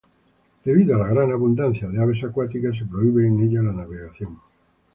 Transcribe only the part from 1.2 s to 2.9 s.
abundancia de aves acuáticas, se